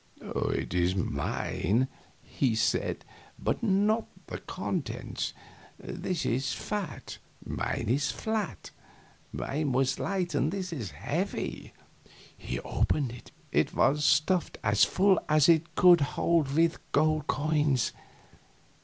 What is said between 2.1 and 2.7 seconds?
he